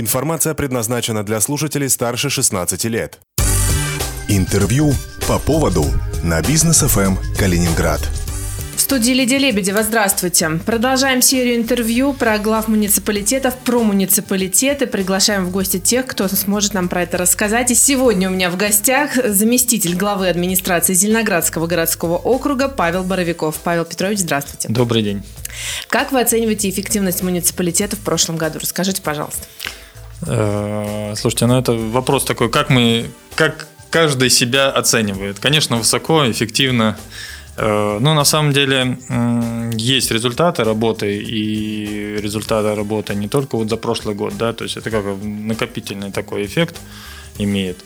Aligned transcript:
Информация 0.00 0.54
предназначена 0.54 1.24
для 1.24 1.40
слушателей 1.40 1.88
старше 1.88 2.30
16 2.30 2.84
лет. 2.84 3.18
Интервью 4.28 4.92
по 5.26 5.40
поводу 5.40 5.86
на 6.22 6.40
бизнес 6.40 6.82
ФМ 6.82 7.16
Калининград. 7.36 8.00
В 8.76 8.80
студии 8.80 9.10
Лидия 9.10 9.38
Лебедева, 9.38 9.82
здравствуйте. 9.82 10.50
Продолжаем 10.64 11.20
серию 11.20 11.56
интервью 11.56 12.12
про 12.12 12.38
глав 12.38 12.68
муниципалитетов, 12.68 13.56
про 13.56 13.82
муниципалитеты. 13.82 14.86
Приглашаем 14.86 15.46
в 15.46 15.50
гости 15.50 15.80
тех, 15.80 16.06
кто 16.06 16.28
сможет 16.28 16.74
нам 16.74 16.88
про 16.88 17.02
это 17.02 17.18
рассказать. 17.18 17.72
И 17.72 17.74
сегодня 17.74 18.30
у 18.30 18.32
меня 18.32 18.50
в 18.50 18.56
гостях 18.56 19.16
заместитель 19.16 19.96
главы 19.96 20.28
администрации 20.28 20.94
Зеленоградского 20.94 21.66
городского 21.66 22.18
округа 22.18 22.68
Павел 22.68 23.02
Боровиков. 23.02 23.56
Павел 23.64 23.84
Петрович, 23.84 24.20
здравствуйте. 24.20 24.68
Добрый 24.68 25.02
день. 25.02 25.24
Как 25.88 26.12
вы 26.12 26.20
оцениваете 26.20 26.70
эффективность 26.70 27.24
муниципалитета 27.24 27.96
в 27.96 28.00
прошлом 28.00 28.36
году? 28.36 28.60
Расскажите, 28.60 29.02
пожалуйста. 29.02 29.44
Э, 30.26 31.14
слушайте, 31.16 31.46
ну 31.46 31.58
это 31.58 31.72
вопрос 31.72 32.24
такой, 32.24 32.50
как 32.50 32.70
мы, 32.70 33.10
как 33.34 33.66
каждый 33.90 34.30
себя 34.30 34.70
оценивает. 34.70 35.38
Конечно, 35.38 35.76
высоко, 35.76 36.30
эффективно. 36.30 36.96
Э, 37.56 37.98
ну, 38.00 38.14
на 38.14 38.24
самом 38.24 38.52
деле, 38.52 38.98
есть 39.74 40.10
результаты 40.10 40.64
работы, 40.64 41.16
и 41.16 42.16
результаты 42.20 42.74
работы 42.74 43.14
не 43.14 43.28
только 43.28 43.56
вот 43.56 43.68
за 43.68 43.76
прошлый 43.76 44.14
год, 44.14 44.36
да, 44.36 44.52
то 44.52 44.64
есть 44.64 44.76
это 44.76 44.90
как 44.90 45.04
накопительный 45.22 46.12
такой 46.12 46.44
эффект 46.46 46.76
имеет. 47.38 47.78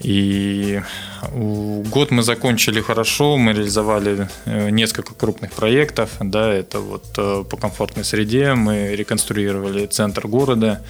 И 0.00 0.82
год 1.30 2.10
мы 2.10 2.24
закончили 2.24 2.80
хорошо, 2.80 3.36
мы 3.36 3.52
реализовали 3.52 4.28
э, 4.46 4.70
несколько 4.70 5.14
крупных 5.14 5.52
проектов, 5.52 6.10
да, 6.18 6.52
это 6.52 6.80
вот 6.80 7.04
по 7.48 7.56
комфортной 7.56 8.04
среде, 8.04 8.54
мы 8.54 8.96
реконструировали 8.96 9.86
центр 9.86 10.26
города, 10.26 10.82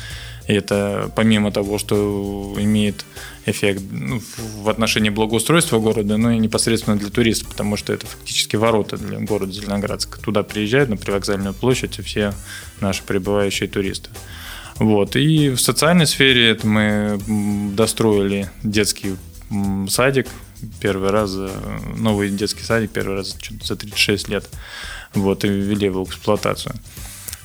и 0.49 0.55
это 0.55 1.11
помимо 1.15 1.53
того, 1.53 1.79
что 1.79 2.55
имеет 2.59 3.05
эффект 3.47 3.83
ну, 3.91 4.21
в 4.63 4.69
отношении 4.69 5.11
благоустройства 5.11 5.79
города, 5.79 6.17
но 6.17 6.33
и 6.33 6.39
непосредственно 6.39 6.97
для 6.97 7.11
туристов, 7.11 7.49
потому 7.49 7.77
что 7.77 7.93
это 7.93 8.07
фактически 8.07 8.57
ворота 8.57 8.97
для 8.97 9.19
города 9.21 9.53
Зеленоградска. 9.53 10.21
Туда 10.21 10.43
приезжают 10.43 10.91
на 10.91 10.97
привокзальную 10.97 11.55
площадь 11.55 11.99
все 12.05 12.35
наши 12.81 13.03
прибывающие 13.03 13.69
туристы. 13.69 14.11
Вот. 14.77 15.17
И 15.17 15.51
в 15.51 15.61
социальной 15.61 16.07
сфере 16.07 16.51
это 16.51 16.67
мы 16.67 17.21
достроили 17.75 18.51
детский 18.63 19.17
садик 19.89 20.29
первый 20.81 21.11
раз, 21.11 21.37
новый 21.97 22.31
детский 22.31 22.63
садик 22.63 22.91
первый 22.91 23.17
раз 23.17 23.37
за 23.63 23.77
36 23.77 24.29
лет. 24.29 24.49
Вот, 25.15 25.45
и 25.45 25.49
ввели 25.49 25.87
его 25.87 26.05
в 26.05 26.09
эксплуатацию. 26.09 26.75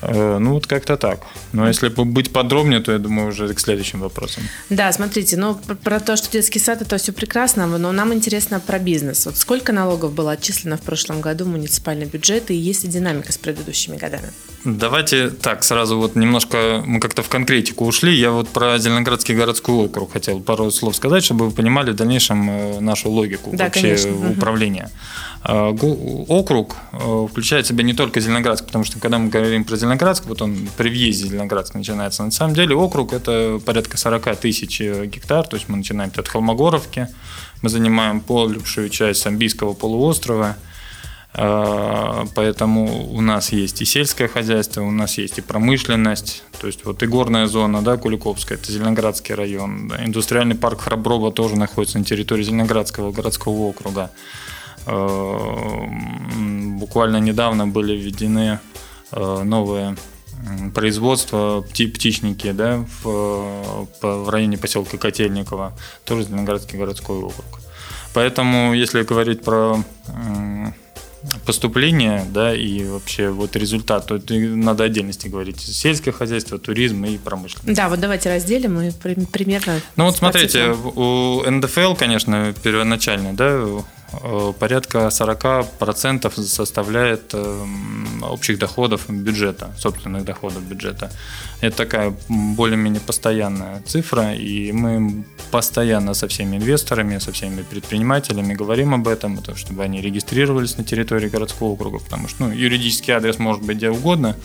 Э, 0.02 0.38
ну, 0.38 0.54
вот 0.54 0.68
как-то 0.68 0.98
так. 0.98 1.20
Но 1.54 1.68
если 1.68 1.90
быть 1.90 2.32
подробнее, 2.32 2.80
то 2.80 2.92
я 2.92 3.00
думаю 3.00 3.30
уже 3.30 3.54
к 3.54 3.60
следующим 3.60 4.00
вопросам. 4.00 4.44
Да, 4.70 4.92
смотрите, 4.92 5.38
ну, 5.38 5.56
про 5.84 6.00
то, 6.00 6.16
что 6.16 6.32
детский 6.32 6.60
сад, 6.60 6.82
это 6.82 6.98
все 6.98 7.12
прекрасно, 7.12 7.66
но 7.66 7.92
нам 7.92 8.14
интересно 8.14 8.60
про 8.60 8.80
бизнес. 8.80 9.26
Вот 9.26 9.38
сколько 9.38 9.74
налогов 9.74 10.14
было 10.14 10.32
отчислено 10.32 10.78
в 10.78 10.82
прошлом 10.82 11.22
году 11.22 11.46
в 11.46 11.48
муниципальный 11.48 12.06
бюджет, 12.06 12.52
и 12.52 12.56
есть 12.56 12.84
ли 12.84 12.90
динамика 12.90 13.32
с 13.32 13.38
предыдущими 13.38 13.98
годами? 13.98 14.32
Давайте 14.66 15.30
так, 15.30 15.64
сразу 15.64 15.98
вот 15.98 16.16
немножко 16.16 16.84
мы 16.86 17.00
как-то 17.00 17.24
в 17.24 17.30
конкретику 17.30 17.86
ушли. 17.86 18.14
Я 18.14 18.32
вот 18.32 18.50
про 18.50 18.78
Зеленоградский 18.78 19.34
городской 19.34 19.86
округ 19.86 20.14
хотел 20.14 20.42
пару 20.42 20.70
слов 20.72 20.96
сказать, 20.96 21.24
чтобы 21.24 21.46
вы 21.46 21.52
понимали 21.52 21.92
в 21.92 21.96
дальнейшем 21.96 22.50
э, 22.50 22.80
нашу 22.82 23.10
логику 23.10 23.52
да, 23.54 23.66
вообще 23.66 23.82
конечно. 23.82 24.32
управления. 24.32 24.92
А, 25.44 25.70
округ 26.28 26.76
включает 27.30 27.66
в 27.66 27.70
себя 27.70 27.84
не 27.84 27.94
только 27.94 28.20
Зеленоградск, 28.20 28.66
потому 28.66 28.84
что 28.84 29.00
когда 29.00 29.18
мы 29.18 29.30
говорим 29.30 29.64
про 29.64 29.78
Зеленоградск, 29.78 29.87
вот 30.26 30.42
он 30.42 30.68
при 30.78 30.90
въезде 30.90 31.28
Зеленоградск 31.28 31.76
начинается. 31.76 32.24
На 32.24 32.32
самом 32.32 32.54
деле 32.54 32.76
округ 32.76 33.14
это 33.14 33.60
порядка 33.66 33.98
40 33.98 34.38
тысяч 34.38 34.82
э, 34.82 35.06
гектар, 35.06 35.48
то 35.48 35.56
есть 35.56 35.70
мы 35.70 35.78
начинаем 35.78 36.12
от 36.16 36.28
Холмогоровки, 36.28 37.08
мы 37.62 37.70
занимаем 37.70 38.20
большую 38.20 38.90
часть 38.90 39.22
Самбийского 39.22 39.74
полуострова, 39.74 40.58
а, 41.40 42.26
поэтому 42.34 43.12
у 43.12 43.22
нас 43.22 43.52
есть 43.52 43.82
и 43.82 43.86
сельское 43.86 44.28
хозяйство, 44.28 44.82
у 44.82 44.90
нас 44.90 45.20
есть 45.20 45.38
и 45.38 45.42
промышленность, 45.42 46.44
то 46.60 46.66
есть 46.66 46.84
вот 46.84 47.04
и 47.04 47.06
горная 47.06 47.46
зона, 47.46 47.84
да, 47.84 47.98
Куликовская, 47.98 48.58
это 48.58 48.72
Зеленоградский 48.72 49.36
район, 49.36 49.88
да, 49.88 50.04
индустриальный 50.04 50.56
парк 50.56 50.82
Храброва 50.82 51.32
тоже 51.32 51.56
находится 51.56 52.00
на 52.00 52.06
территории 52.06 52.42
Зеленоградского 52.42 53.12
городского 53.12 53.68
округа. 53.68 54.10
А, 54.88 55.88
буквально 56.80 57.18
недавно 57.18 57.68
были 57.68 57.96
введены 57.96 58.60
а, 59.12 59.44
новые 59.44 59.96
производства, 60.74 61.62
птичники 61.62 62.52
да, 62.52 62.86
в, 63.04 63.88
в 64.02 64.30
районе 64.30 64.58
поселка 64.58 64.98
Котельниково, 64.98 65.74
тоже 66.06 66.24
Зеленоградский 66.24 66.78
городской 66.78 67.18
округ. 67.18 67.60
Поэтому, 68.14 68.74
если 68.74 69.04
говорить 69.04 69.44
про 69.44 69.84
поступление, 71.46 72.26
да, 72.30 72.56
и 72.56 72.86
вообще 72.86 73.30
вот 73.30 73.56
результат, 73.56 74.06
то 74.06 74.16
это 74.16 74.34
надо 74.36 74.84
отдельности 74.84 75.28
говорить. 75.28 75.60
Сельское 75.60 76.12
хозяйство, 76.12 76.58
туризм 76.58 77.04
и 77.06 77.18
промышленность. 77.18 77.76
Да, 77.76 77.90
вот 77.90 78.00
давайте 78.00 78.30
разделим 78.30 78.80
и 78.82 78.92
примерно... 79.26 79.82
Ну 79.96 80.06
вот 80.06 80.18
смотрите, 80.18 80.70
у 80.70 81.44
НДФЛ, 81.50 81.96
конечно, 81.96 82.54
первоначально, 82.64 83.34
да, 83.34 83.48
Э, 83.48 83.82
порядка 84.60 85.08
40% 85.08 86.44
составляет 86.44 87.34
эм, 87.34 88.24
общих 88.24 88.58
доходов 88.58 89.10
бюджета, 89.10 89.74
собственных 89.78 90.24
доходов 90.24 90.64
бюджета. 90.64 91.12
Это 91.62 91.78
такая 91.78 92.14
более-менее 92.30 93.02
постоянная 93.02 93.82
цифра, 93.82 94.34
и 94.34 94.72
мы 94.72 95.26
постоянно 95.52 96.14
со 96.14 96.28
всеми 96.28 96.58
инвесторами, 96.58 97.20
со 97.20 97.32
всеми 97.32 97.64
предпринимателями 97.64 98.54
говорим 98.54 98.94
об 98.94 99.08
этом, 99.08 99.40
чтобы 99.56 99.84
они 99.84 100.02
регистрировались 100.02 100.78
на 100.78 100.84
территории 100.84 101.30
городского 101.30 101.70
округа, 101.70 102.00
потому 102.00 102.28
что 102.28 102.46
ну, 102.46 102.54
юридический 102.54 103.14
адрес 103.14 103.40
может 103.40 103.64
быть 103.64 103.78
где 103.78 103.90
угодно, 103.90 104.36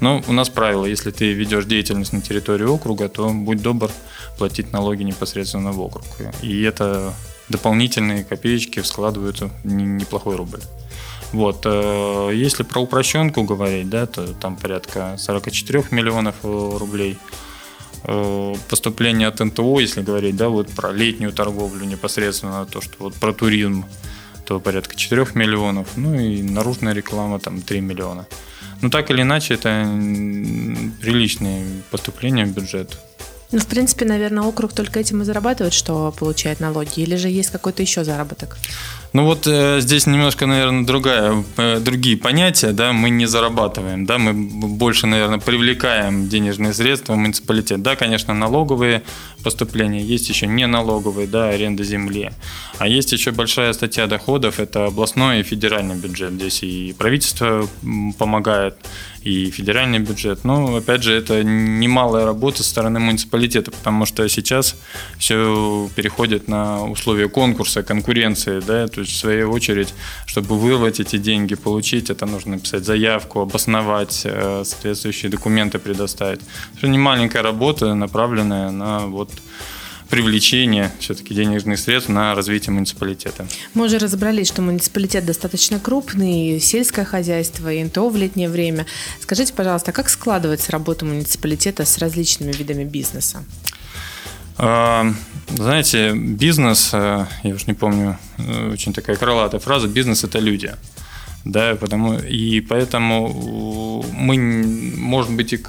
но 0.00 0.22
у 0.26 0.32
нас 0.32 0.48
правило, 0.48 0.86
если 0.86 1.10
ты 1.10 1.32
ведешь 1.32 1.64
деятельность 1.64 2.12
на 2.12 2.20
территории 2.20 2.64
округа, 2.64 3.08
то 3.08 3.30
будь 3.30 3.62
добр 3.62 3.90
платить 4.38 4.72
налоги 4.72 5.04
непосредственно 5.04 5.72
в 5.72 5.80
округ. 5.80 6.04
И 6.42 6.62
это 6.62 7.14
дополнительные 7.48 8.24
копеечки 8.24 8.80
складываются 8.80 9.50
неплохой 9.64 10.36
рубль. 10.36 10.60
Вот. 11.32 11.62
Э, 11.64 12.30
если 12.32 12.62
про 12.62 12.80
упрощенку 12.80 13.42
говорить, 13.42 13.90
да, 13.90 14.06
то 14.06 14.26
там 14.34 14.56
порядка 14.56 15.16
44 15.18 15.84
миллионов 15.90 16.36
э, 16.44 16.76
рублей. 16.78 17.18
Э, 18.04 18.54
поступление 18.68 19.28
от 19.28 19.40
НТО, 19.40 19.80
если 19.80 20.02
говорить, 20.02 20.36
да, 20.36 20.48
вот 20.48 20.70
про 20.70 20.92
летнюю 20.92 21.32
торговлю 21.32 21.84
непосредственно, 21.86 22.66
то, 22.66 22.80
что 22.80 22.94
вот 22.98 23.14
про 23.14 23.32
туризм, 23.32 23.84
то 24.46 24.60
порядка 24.60 24.94
4 24.94 25.26
миллионов, 25.34 25.88
ну 25.96 26.14
и 26.14 26.42
наружная 26.42 26.92
реклама 26.92 27.40
там 27.40 27.62
3 27.62 27.80
миллиона. 27.80 28.26
Но 28.80 28.90
так 28.90 29.10
или 29.10 29.22
иначе, 29.22 29.54
это 29.54 29.84
приличные 31.00 31.64
поступления 31.90 32.44
в 32.44 32.54
бюджет. 32.54 32.98
Ну, 33.52 33.58
в 33.58 33.66
принципе, 33.66 34.04
наверное, 34.04 34.42
округ 34.42 34.72
только 34.72 35.00
этим 35.00 35.22
и 35.22 35.24
зарабатывает, 35.24 35.74
что 35.74 36.12
получает 36.18 36.60
налоги, 36.60 37.00
или 37.00 37.16
же 37.16 37.28
есть 37.28 37.50
какой-то 37.50 37.82
еще 37.82 38.04
заработок? 38.04 38.56
Ну 39.14 39.26
вот 39.26 39.46
э, 39.46 39.80
здесь 39.80 40.08
немножко, 40.08 40.44
наверное, 40.46 40.84
другая, 40.84 41.44
э, 41.56 41.78
другие 41.78 42.16
понятия, 42.16 42.72
да, 42.72 42.92
мы 42.92 43.10
не 43.10 43.26
зарабатываем, 43.26 44.06
да, 44.06 44.18
мы 44.18 44.32
больше, 44.32 45.06
наверное, 45.06 45.38
привлекаем 45.38 46.28
денежные 46.28 46.74
средства 46.74 47.12
в 47.12 47.18
муниципалитет. 47.18 47.80
Да, 47.80 47.94
конечно, 47.94 48.34
налоговые 48.34 49.04
поступления, 49.44 50.02
есть 50.02 50.28
еще 50.28 50.48
не 50.48 50.66
налоговые, 50.66 51.28
да, 51.28 51.50
аренда 51.50 51.84
земли. 51.84 52.32
А 52.78 52.88
есть 52.88 53.12
еще 53.12 53.30
большая 53.30 53.72
статья 53.72 54.08
доходов, 54.08 54.58
это 54.58 54.86
областной 54.86 55.40
и 55.40 55.42
федеральный 55.44 55.94
бюджет. 55.94 56.32
Здесь 56.32 56.64
и 56.64 56.92
правительство 56.98 57.68
помогает, 58.18 58.76
и 59.24 59.50
федеральный 59.50 59.98
бюджет. 59.98 60.44
Но, 60.44 60.76
опять 60.76 61.02
же, 61.02 61.14
это 61.14 61.42
немалая 61.42 62.26
работа 62.26 62.62
со 62.62 62.70
стороны 62.70 63.00
муниципалитета, 63.00 63.70
потому 63.70 64.04
что 64.06 64.28
сейчас 64.28 64.76
все 65.18 65.88
переходит 65.96 66.46
на 66.46 66.84
условия 66.84 67.28
конкурса, 67.28 67.82
конкуренции, 67.82 68.60
да, 68.60 68.86
то 68.86 69.00
есть 69.00 69.12
в 69.12 69.16
свою 69.16 69.50
очередь, 69.50 69.94
чтобы 70.26 70.58
вырвать 70.58 71.00
эти 71.00 71.16
деньги, 71.16 71.54
получить, 71.54 72.10
это 72.10 72.26
нужно 72.26 72.52
написать 72.52 72.84
заявку, 72.84 73.40
обосновать, 73.40 74.22
э, 74.24 74.62
соответствующие 74.64 75.30
документы 75.30 75.78
предоставить. 75.78 76.40
Это 76.76 76.88
не 76.88 76.98
маленькая 76.98 77.42
работа, 77.42 77.94
направленная 77.94 78.70
на 78.70 79.06
вот 79.06 79.30
привлечение 80.14 80.92
все-таки 81.00 81.34
денежных 81.34 81.76
средств 81.76 82.08
на 82.08 82.36
развитие 82.36 82.72
муниципалитета. 82.72 83.48
Мы 83.74 83.86
уже 83.86 83.98
разобрались, 83.98 84.46
что 84.46 84.62
муниципалитет 84.62 85.26
достаточно 85.26 85.80
крупный, 85.80 86.60
сельское 86.60 87.04
хозяйство, 87.04 87.72
и 87.72 87.82
НТО 87.82 88.10
в 88.10 88.16
летнее 88.16 88.48
время. 88.48 88.86
Скажите, 89.20 89.52
пожалуйста, 89.52 89.90
как 89.90 90.08
складывается 90.08 90.70
работа 90.70 91.04
муниципалитета 91.04 91.84
с 91.84 91.98
различными 91.98 92.52
видами 92.52 92.84
бизнеса? 92.84 93.42
А, 94.56 95.12
знаете, 95.48 96.12
бизнес, 96.14 96.90
э, 96.92 97.26
я 97.42 97.54
уж 97.54 97.66
не 97.66 97.74
помню, 97.74 98.16
э, 98.38 98.70
очень 98.72 98.92
такая 98.92 99.16
крылатая 99.16 99.58
фраза, 99.58 99.88
бизнес– 99.88 100.22
это 100.22 100.38
люди. 100.38 100.72
Да, 101.44 101.76
потому, 101.76 102.14
и 102.18 102.60
поэтому 102.60 104.02
мы, 104.12 104.36
может 104.96 105.32
быть, 105.32 105.52
и 105.52 105.60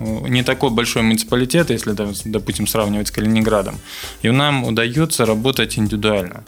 не 0.00 0.42
такой 0.42 0.70
большой 0.70 1.02
муниципалитет, 1.02 1.70
если, 1.70 1.94
допустим, 2.24 2.66
сравнивать 2.66 3.08
с 3.08 3.10
Калининградом. 3.10 3.78
И 4.22 4.30
нам 4.30 4.64
удается 4.64 5.26
работать 5.26 5.78
индивидуально. 5.78 6.44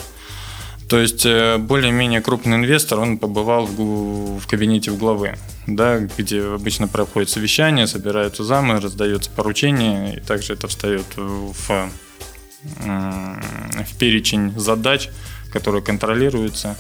То 0.89 1.01
есть 1.01 1.27
э, 1.27 1.59
более-менее 1.59 2.21
крупный 2.21 2.57
инвестор, 2.57 3.01
он 3.01 3.19
побывал 3.19 3.67
в, 3.67 4.39
в 4.39 4.47
кабинете 4.47 4.93
в 4.93 4.99
главы, 4.99 5.37
да, 5.67 5.99
где 5.99 6.43
обычно 6.43 6.87
проходит 6.87 7.29
совещание, 7.29 7.89
собираются 7.89 8.45
замы, 8.45 8.79
раздается 8.79 9.31
поручение, 9.31 10.17
и 10.17 10.21
также 10.21 10.53
это 10.53 10.69
встает 10.69 11.07
в, 11.17 11.91
в 12.63 13.99
перечень 13.99 14.53
задач, 14.57 15.09
которые 15.53 15.83
контролируются 15.83 16.77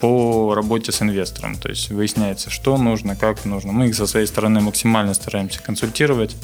по 0.00 0.54
работе 0.54 0.92
с 0.92 1.02
инвестором. 1.02 1.56
То 1.56 1.68
есть 1.68 1.90
выясняется, 1.90 2.50
что 2.50 2.76
нужно, 2.78 3.16
как 3.16 3.44
нужно. 3.44 3.72
Мы 3.72 3.88
их 3.88 3.94
со 3.94 4.06
своей 4.06 4.26
стороны 4.26 4.60
максимально 4.60 5.14
стараемся 5.14 5.62
консультировать, 5.62 6.36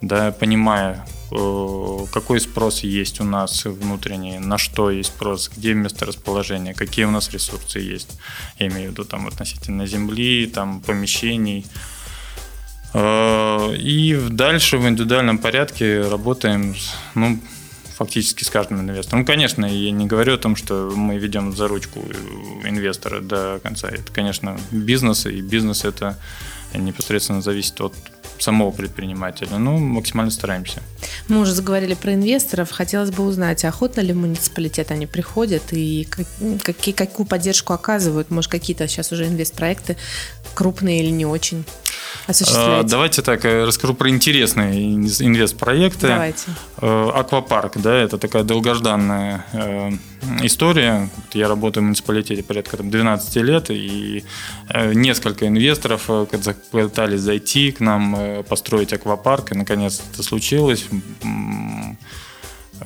да, 0.00 0.32
понимая, 0.32 1.06
э, 1.30 1.98
какой 2.12 2.40
спрос 2.40 2.80
есть 2.80 3.20
у 3.20 3.24
нас 3.24 3.64
внутренний, 3.64 4.38
на 4.38 4.58
что 4.58 4.90
есть 4.90 5.10
спрос, 5.10 5.50
где 5.54 5.74
место 5.74 6.06
расположения, 6.06 6.72
какие 6.74 7.04
у 7.04 7.10
нас 7.10 7.30
ресурсы 7.30 7.80
есть. 7.80 8.18
Я 8.58 8.68
имею 8.68 8.88
в 8.88 8.92
виду 8.92 9.04
там 9.04 9.26
относительно 9.26 9.86
земли, 9.86 10.46
там 10.46 10.80
помещений. 10.80 11.66
Э, 12.94 13.74
и 13.76 14.16
дальше 14.30 14.78
в 14.78 14.88
индивидуальном 14.88 15.38
порядке 15.38 16.00
работаем, 16.02 16.74
ну, 17.14 17.38
фактически 18.00 18.44
с 18.44 18.48
каждым 18.48 18.80
инвестором. 18.80 19.20
Ну, 19.20 19.26
конечно, 19.26 19.66
я 19.66 19.90
не 19.90 20.06
говорю 20.06 20.32
о 20.32 20.38
том, 20.38 20.56
что 20.56 20.90
мы 20.96 21.18
ведем 21.18 21.54
за 21.54 21.68
ручку 21.68 22.00
инвестора 22.64 23.20
до 23.20 23.60
конца. 23.62 23.88
Это, 23.88 24.10
конечно, 24.10 24.58
бизнес, 24.70 25.26
и 25.26 25.42
бизнес 25.42 25.84
это 25.84 26.16
непосредственно 26.72 27.42
зависит 27.42 27.78
от 27.82 27.92
самого 28.38 28.70
предпринимателя. 28.70 29.58
Ну, 29.58 29.76
максимально 29.76 30.30
стараемся. 30.30 30.82
Мы 31.28 31.40
уже 31.40 31.52
заговорили 31.52 31.92
про 31.92 32.14
инвесторов. 32.14 32.70
Хотелось 32.70 33.10
бы 33.10 33.22
узнать, 33.22 33.66
охотно 33.66 34.00
ли 34.00 34.14
в 34.14 34.16
муниципалитет 34.16 34.90
они 34.92 35.06
приходят 35.06 35.64
и 35.72 36.08
какие, 36.62 36.94
какую 36.94 37.26
поддержку 37.26 37.74
оказывают? 37.74 38.30
Может, 38.30 38.50
какие-то 38.50 38.88
сейчас 38.88 39.12
уже 39.12 39.26
инвестпроекты 39.26 39.98
крупные 40.54 41.02
или 41.02 41.10
не 41.10 41.26
очень? 41.26 41.66
Осуществляете? 42.26 42.88
Давайте 42.88 43.22
так, 43.22 43.44
э, 43.44 43.64
расскажу 43.64 43.94
про 43.94 44.08
интересные 44.10 44.94
инвестпроекты. 44.94 46.08
Давайте. 46.08 46.50
Э, 46.80 47.10
Аквапарк, 47.14 47.78
да, 47.78 47.94
это 47.94 48.18
такая 48.18 48.42
долгожданная 48.42 49.44
э, 49.52 49.90
история. 50.42 51.08
Я 51.32 51.48
работаю 51.48 51.82
в 51.82 51.86
муниципалитете 51.86 52.42
порядка 52.42 52.76
там, 52.76 52.90
12 52.90 53.36
лет, 53.36 53.70
и 53.70 54.24
несколько 54.94 55.46
инвесторов 55.46 56.08
пытались 56.70 57.20
зайти 57.20 57.72
к 57.72 57.80
нам, 57.80 58.44
построить 58.48 58.92
аквапарк, 58.92 59.52
и 59.52 59.54
наконец 59.54 60.02
это 60.12 60.22
случилось 60.22 60.86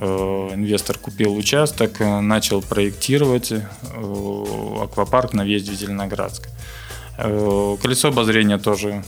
инвестор 0.01 0.99
купил 0.99 1.37
участок, 1.37 2.01
начал 2.01 2.63
проектировать 2.63 3.53
аквапарк 3.53 5.33
на 5.35 5.45
въезде 5.45 5.73
в 5.73 5.75
Зеленоградск. 5.77 6.49
Э, 7.17 7.77
колесо 7.81 8.09
обозрения 8.09 8.59
тоже 8.59 9.05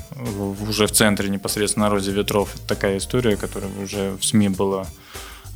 уже 0.68 0.86
в 0.86 0.92
центре 0.92 1.28
непосредственно 1.28 1.86
на 1.86 1.90
Розе 1.90 2.12
Ветров. 2.12 2.54
Такая 2.66 2.98
история, 2.98 3.36
которая 3.36 3.70
уже 3.82 4.16
в 4.20 4.24
СМИ 4.24 4.48
была 4.48 4.86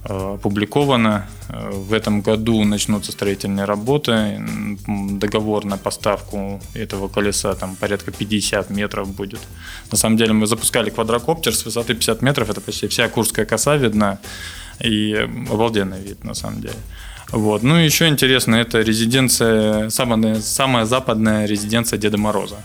э, 0.05 0.35
опубликована. 0.35 1.29
Э, 1.49 1.71
в 1.71 1.93
этом 1.93 2.23
году 2.23 2.65
начнутся 2.65 3.13
строительные 3.13 3.67
работы. 3.67 4.43
Договор 4.87 5.65
на 5.65 5.77
поставку 5.77 6.61
этого 6.75 7.09
колеса 7.09 7.55
там 7.55 7.77
порядка 7.77 8.11
50 8.11 8.71
метров 8.71 9.15
будет. 9.15 9.41
На 9.93 9.97
самом 9.97 10.17
деле 10.17 10.33
мы 10.33 10.47
запускали 10.47 10.91
квадрокоптер 10.91 11.55
с 11.55 11.65
высоты 11.65 11.95
50 11.95 12.23
метров. 12.23 12.51
Это 12.51 12.61
почти 12.61 12.89
вся 12.89 13.09
Курская 13.09 13.45
коса 13.45 13.77
видна. 13.77 14.19
И 14.81 15.15
обалденный 15.51 16.01
вид 16.01 16.25
на 16.25 16.35
самом 16.35 16.63
деле. 16.63 16.77
Вот. 17.33 17.63
Ну 17.63 17.79
и 17.79 17.85
еще 17.85 18.09
интересно, 18.09 18.57
это 18.57 18.81
резиденция, 18.81 19.89
самая, 19.91 20.41
самая 20.41 20.85
западная 20.85 21.47
резиденция 21.47 21.99
Деда 21.99 22.19
Мороза. 22.19 22.57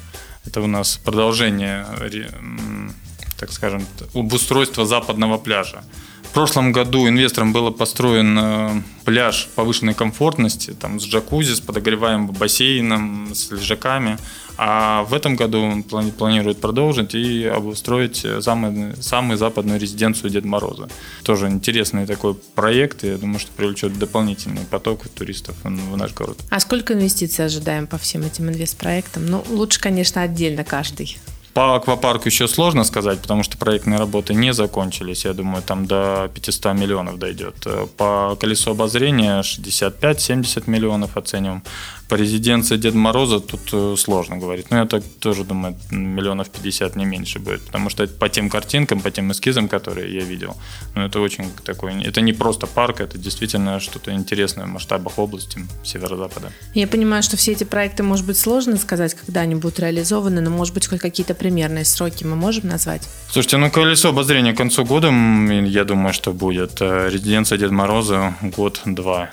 Это 0.45 0.61
у 0.61 0.67
нас 0.67 0.97
продолжение, 1.03 1.85
так 3.37 3.51
скажем, 3.51 3.85
обустройства 4.13 4.85
западного 4.85 5.37
пляжа. 5.37 5.83
Прошлом 6.35 6.73
году 6.73 7.07
инвесторам 7.07 7.53
был 7.53 7.71
построен 7.71 8.37
э, 8.37 8.81
пляж 9.05 9.47
повышенной 9.55 9.93
комфортности, 9.93 10.71
там, 10.71 10.99
с 10.99 11.05
джакузи, 11.05 11.53
с 11.53 11.61
подогреваемым 11.61 12.27
бассейном, 12.27 13.33
с 13.33 13.51
лежаками. 13.51 14.17
А 14.57 15.03
в 15.05 15.13
этом 15.13 15.37
году 15.37 15.61
он 15.61 15.83
планирует 15.83 16.59
продолжить 16.59 17.15
и 17.15 17.45
обустроить 17.45 18.25
самый, 18.41 19.01
самую 19.01 19.37
западную 19.37 19.79
резиденцию 19.79 20.29
Деда 20.29 20.45
Мороза. 20.45 20.89
Тоже 21.23 21.47
интересный 21.47 22.05
такой 22.05 22.33
проект, 22.33 23.05
и 23.05 23.07
я 23.07 23.17
думаю, 23.17 23.39
что 23.39 23.53
привлечет 23.53 23.97
дополнительный 23.97 24.65
поток 24.69 25.07
туристов 25.07 25.55
в 25.63 25.95
наш 25.95 26.13
город. 26.13 26.37
А 26.49 26.59
сколько 26.59 26.95
инвестиций 26.95 27.45
ожидаем 27.45 27.87
по 27.87 27.97
всем 27.97 28.23
этим 28.23 28.49
инвестпроектам? 28.49 29.25
Ну, 29.25 29.41
лучше, 29.49 29.79
конечно, 29.79 30.21
отдельно 30.21 30.65
каждый. 30.65 31.17
По 31.55 31.75
аквапарку 31.75 32.27
еще 32.27 32.49
сложно 32.49 32.83
сказать, 32.83 33.21
потому 33.21 33.41
что 33.43 33.57
проектные 33.57 33.97
работы 33.97 34.33
не 34.33 34.53
закончились. 34.53 35.23
Я 35.23 35.33
думаю, 35.33 35.63
там 35.63 35.85
до 35.85 36.29
500 36.33 36.73
миллионов 36.73 37.17
дойдет. 37.17 37.55
По 37.95 38.35
колесу 38.37 38.71
обозрения 38.71 39.39
65-70 39.39 40.69
миллионов 40.69 41.15
оцениваем. 41.15 41.63
По 42.09 42.15
резиденции 42.15 42.77
Деда 42.77 42.97
Мороза 42.97 43.39
тут 43.39 43.61
э, 43.73 43.95
сложно 43.97 44.37
говорить. 44.37 44.71
Но 44.71 44.77
я 44.77 44.85
так 44.85 45.03
тоже 45.19 45.43
думаю, 45.43 45.75
миллионов 45.91 46.49
50 46.49 46.95
не 46.95 47.05
меньше 47.05 47.39
будет. 47.39 47.61
Потому 47.61 47.89
что 47.89 48.07
по 48.07 48.29
тем 48.29 48.49
картинкам, 48.49 49.01
по 49.01 49.11
тем 49.11 49.31
эскизам, 49.31 49.67
которые 49.67 50.13
я 50.13 50.23
видел, 50.23 50.55
ну, 50.93 51.01
это 51.03 51.19
очень 51.19 51.51
такой... 51.63 52.03
Это 52.03 52.21
не 52.21 52.33
просто 52.33 52.67
парк, 52.67 53.01
это 53.01 53.17
действительно 53.17 53.79
что-то 53.79 54.11
интересное 54.11 54.65
в 54.65 54.69
масштабах 54.69 55.17
области 55.17 55.59
северо-запада. 55.83 56.51
Я 56.73 56.87
понимаю, 56.87 57.23
что 57.23 57.37
все 57.37 57.53
эти 57.53 57.63
проекты, 57.63 58.03
может 58.03 58.25
быть, 58.25 58.37
сложно 58.37 58.77
сказать, 58.77 59.15
когда 59.15 59.41
они 59.41 59.55
будут 59.55 59.79
реализованы, 59.79 60.41
но, 60.41 60.49
может 60.49 60.73
быть, 60.73 60.87
хоть 60.87 60.99
какие-то 60.99 61.33
примерные 61.33 61.85
сроки 61.85 62.23
мы 62.23 62.35
можем 62.35 62.67
назвать? 62.67 63.07
Слушайте, 63.29 63.57
ну, 63.57 63.71
колесо 63.71 64.09
обозрения 64.09 64.53
к 64.53 64.57
концу 64.57 64.85
года, 64.85 65.07
я 65.07 65.83
думаю, 65.83 66.13
что 66.13 66.33
будет. 66.33 66.81
Э, 66.81 67.09
резиденция 67.11 67.57
Деда 67.57 67.73
Мороза 67.73 68.35
год-два. 68.41 69.29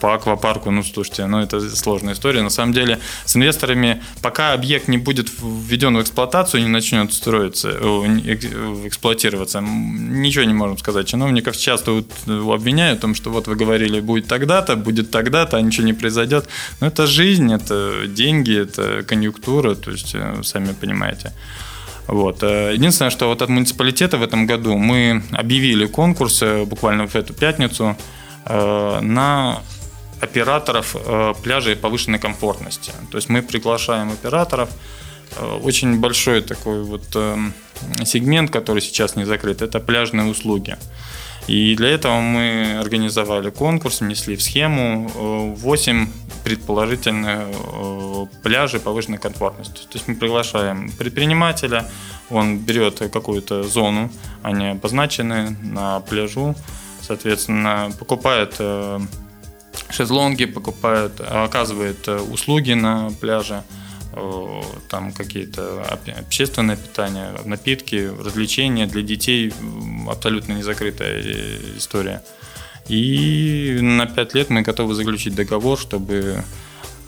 По 0.00 0.14
аквапарку, 0.14 0.70
ну, 0.70 0.82
слушайте, 0.82 1.26
ну, 1.26 1.40
это 1.40 1.60
сложная 1.74 2.12
история. 2.12 2.42
На 2.42 2.50
самом 2.50 2.74
деле, 2.74 2.98
с 3.24 3.34
инвесторами, 3.34 4.02
пока 4.20 4.52
объект 4.52 4.88
не 4.88 4.98
будет 4.98 5.30
введен 5.40 5.96
в 5.96 6.02
эксплуатацию, 6.02 6.62
не 6.62 6.68
начнет 6.68 7.12
строиться, 7.14 7.70
эксплуатироваться, 7.70 9.60
ничего 9.60 10.44
не 10.44 10.52
можем 10.52 10.76
сказать. 10.76 11.06
Чиновников 11.06 11.56
часто 11.56 11.92
вот 11.92 12.06
обвиняют 12.26 12.98
в 12.98 13.02
том, 13.02 13.14
что 13.14 13.30
вот 13.30 13.48
вы 13.48 13.56
говорили, 13.56 14.00
будет 14.00 14.26
тогда-то, 14.26 14.76
будет 14.76 15.10
тогда-то, 15.10 15.56
а 15.56 15.62
ничего 15.62 15.86
не 15.86 15.94
произойдет. 15.94 16.46
Но 16.80 16.86
это 16.86 17.06
жизнь, 17.06 17.50
это 17.50 18.06
деньги, 18.06 18.60
это 18.60 19.02
конъюнктура, 19.02 19.74
то 19.74 19.90
есть, 19.90 20.14
э, 20.14 20.42
сами 20.42 20.74
понимаете. 20.78 21.32
Вот. 22.06 22.42
Э, 22.42 22.72
единственное, 22.74 23.10
что 23.10 23.28
вот 23.28 23.40
от 23.40 23.48
муниципалитета 23.48 24.18
в 24.18 24.22
этом 24.22 24.46
году 24.46 24.76
мы 24.76 25.22
объявили 25.32 25.86
конкурс 25.86 26.42
буквально 26.66 27.06
в 27.06 27.16
эту 27.16 27.32
пятницу– 27.32 27.96
Э, 28.06 28.19
на 28.46 29.62
операторов 30.20 30.96
э, 30.96 31.34
пляжей 31.42 31.76
повышенной 31.76 32.18
комфортности. 32.18 32.92
То 33.10 33.16
есть 33.16 33.28
мы 33.28 33.42
приглашаем 33.42 34.12
операторов. 34.12 34.70
Э, 35.36 35.58
очень 35.62 35.98
большой 35.98 36.42
такой 36.42 36.82
вот 36.82 37.04
сегмент, 38.04 38.50
который 38.50 38.82
сейчас 38.82 39.16
не 39.16 39.24
закрыт, 39.24 39.62
это 39.62 39.80
пляжные 39.80 40.26
услуги. 40.26 40.76
И 41.46 41.74
для 41.74 41.88
этого 41.88 42.20
мы 42.20 42.78
организовали 42.78 43.50
конкурс, 43.50 44.02
внесли 44.02 44.36
в 44.36 44.42
схему 44.42 45.08
8 45.56 46.08
предположительных 46.44 47.48
пляжей 48.42 48.78
повышенной 48.78 49.18
комфортности. 49.18 49.82
То 49.84 49.94
есть 49.94 50.06
мы 50.06 50.16
приглашаем 50.16 50.92
предпринимателя, 50.92 51.88
он 52.28 52.58
берет 52.58 52.98
какую-то 52.98 53.62
зону, 53.62 54.10
они 54.42 54.68
обозначены 54.68 55.56
на 55.62 56.00
пляжу, 56.00 56.54
соответственно, 57.02 57.90
покупает 57.98 58.56
э, 58.58 59.00
шезлонги, 59.90 60.44
покупает, 60.44 61.20
оказывает 61.20 62.06
э, 62.08 62.18
услуги 62.20 62.72
на 62.72 63.10
пляже, 63.20 63.62
э, 64.12 64.62
там 64.88 65.12
какие-то 65.12 65.82
общественное 66.18 66.76
питание, 66.76 67.32
напитки, 67.44 68.10
развлечения 68.18 68.86
для 68.86 69.02
детей, 69.02 69.52
абсолютно 70.08 70.54
не 70.54 70.62
закрытая 70.62 71.22
история. 71.76 72.22
И 72.88 73.78
на 73.80 74.06
5 74.06 74.34
лет 74.34 74.50
мы 74.50 74.62
готовы 74.62 74.94
заключить 74.94 75.34
договор, 75.34 75.78
чтобы 75.78 76.42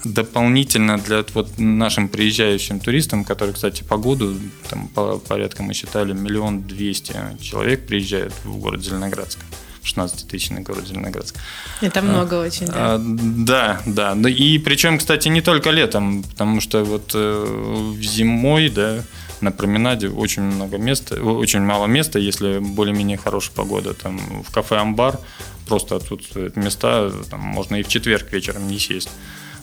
дополнительно 0.05 0.99
для 0.99 1.25
вот 1.35 1.59
нашим 1.59 2.09
приезжающим 2.09 2.81
туристам, 2.81 3.25
которые, 3.25 3.55
кстати, 3.55 3.83
по 3.83 3.97
году, 3.97 4.37
там 4.69 4.89
по 4.89 5.19
порядка 5.19 5.63
мы 5.63 5.75
считали, 5.75 6.13
миллион 6.13 6.63
двести 6.63 7.15
человек 7.41 7.87
приезжают 7.87 8.33
в 8.45 8.59
город 8.59 8.83
Зеленоградск 8.83 9.39
16-тысячный 9.85 10.63
город 10.63 10.87
Зеленоградск. 10.87 11.37
Это 11.81 12.03
много 12.03 12.37
а, 12.43 12.47
очень, 12.47 12.67
да. 12.67 12.73
А, 12.75 13.01
да, 13.01 13.83
да. 13.87 14.29
И 14.29 14.59
причем, 14.59 14.99
кстати, 14.99 15.29
не 15.29 15.41
только 15.41 15.71
летом, 15.71 16.23
потому 16.23 16.61
что 16.61 16.85
вот 16.85 17.11
э, 17.15 17.95
зимой, 18.01 18.69
да, 18.69 19.03
на 19.41 19.51
променаде 19.51 20.09
очень 20.09 20.43
много 20.43 20.79
места, 20.79 21.21
очень 21.21 21.61
мало 21.61 21.87
места, 21.87 22.19
если 22.19 22.59
более-менее 22.59 23.19
хорошая 23.19 23.55
погода. 23.55 23.93
Там 23.95 24.19
в 24.43 24.53
кафе 24.53 24.77
«Амбар» 24.77 25.19
просто 25.67 25.97
отсутствуют 25.97 26.57
места, 26.57 27.11
там 27.31 27.41
можно 27.41 27.77
и 27.77 27.83
в 27.83 27.89
четверг 27.89 28.33
вечером 28.33 28.69
не 28.69 28.79
сесть. 28.79 29.11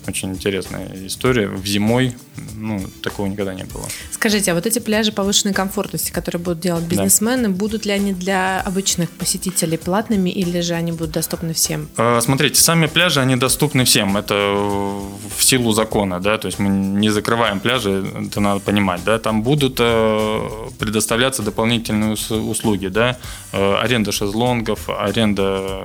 Очень 0.07 0.31
интересная 0.31 0.89
история. 1.05 1.47
В 1.47 1.65
зимой 1.65 2.15
ну, 2.55 2.83
такого 3.03 3.27
никогда 3.27 3.53
не 3.53 3.63
было. 3.63 3.85
Скажите, 4.11 4.51
а 4.51 4.55
вот 4.55 4.65
эти 4.65 4.79
пляжи 4.79 5.11
повышенной 5.11 5.53
комфортности, 5.53 6.11
которые 6.11 6.41
будут 6.41 6.59
делать 6.59 6.83
бизнесмены, 6.83 7.49
да. 7.49 7.55
будут 7.55 7.85
ли 7.85 7.91
они 7.91 8.13
для 8.13 8.61
обычных 8.61 9.09
посетителей 9.09 9.77
платными 9.77 10.29
или 10.29 10.61
же 10.61 10.73
они 10.73 10.91
будут 10.91 11.11
доступны 11.11 11.53
всем? 11.53 11.89
А, 11.97 12.19
смотрите, 12.21 12.59
сами 12.61 12.87
пляжи, 12.87 13.19
они 13.19 13.35
доступны 13.35 13.85
всем. 13.85 14.17
Это 14.17 14.35
в 14.35 15.43
силу 15.43 15.71
закона, 15.71 16.19
да, 16.19 16.37
то 16.37 16.47
есть 16.47 16.59
мы 16.59 16.69
не 16.69 17.09
закрываем 17.09 17.59
пляжи, 17.59 18.05
это 18.27 18.39
надо 18.39 18.59
понимать, 18.59 19.03
да, 19.03 19.19
там 19.19 19.43
будут 19.43 19.77
э, 19.79 20.69
предоставляться 20.77 21.43
дополнительные 21.43 22.13
услуги, 22.13 22.87
да, 22.87 23.17
э, 23.51 23.75
аренда 23.75 24.11
шезлонгов, 24.11 24.89
аренда, 24.89 25.81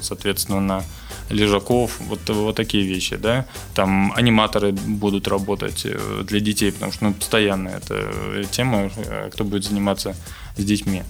соответственно, 0.00 0.84
лежаков, 1.30 1.98
вот, 2.00 2.28
вот 2.28 2.56
такие 2.56 2.84
вещи, 2.84 3.16
да. 3.16 3.46
Там 3.74 4.12
аниматоры 4.16 4.72
будут 4.72 5.28
работать 5.28 5.82
э, 5.84 6.22
для 6.24 6.40
детей, 6.40 6.72
потому 6.72 6.92
что 6.92 7.04
ну, 7.04 7.14
постоянно 7.14 7.68
это 7.68 8.44
тема, 8.50 8.90
э, 8.96 9.30
кто 9.32 9.44
будет 9.44 9.64
заниматься 9.64 10.14
с 10.56 10.64
детьми. 10.64 11.02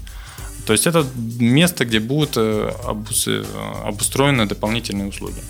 То 0.66 0.72
есть 0.72 0.86
это 0.86 1.06
место, 1.40 1.84
где 1.84 2.00
будут 2.00 2.36
э, 2.36 2.72
обустроены 3.84 4.46
дополнительные 4.46 5.08
услуги. 5.08 5.40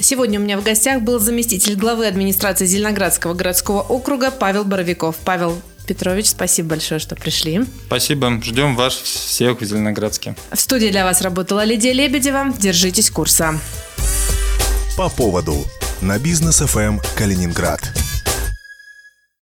Сегодня 0.00 0.40
у 0.40 0.42
меня 0.42 0.58
в 0.58 0.64
гостях 0.64 1.02
был 1.02 1.18
заместитель 1.18 1.76
главы 1.76 2.06
администрации 2.06 2.66
Зеленоградского 2.66 3.34
городского 3.34 3.82
округа 3.82 4.30
Павел 4.30 4.64
Боровиков. 4.64 5.16
Павел, 5.24 5.60
Петрович, 5.88 6.26
спасибо 6.26 6.70
большое, 6.70 7.00
что 7.00 7.16
пришли. 7.16 7.64
Спасибо. 7.86 8.40
Ждем 8.42 8.76
вас 8.76 8.94
всех 8.94 9.60
в 9.60 9.64
Зеленоградске. 9.64 10.36
В 10.52 10.60
студии 10.60 10.88
для 10.88 11.04
вас 11.04 11.22
работала 11.22 11.64
Лидия 11.64 11.92
Лебедева. 11.92 12.52
Держитесь 12.58 13.10
курса. 13.10 13.58
По 14.96 15.08
поводу 15.08 15.66
на 16.02 16.18
бизнес 16.18 16.58
ФМ 16.58 16.98
Калининград. 17.16 17.97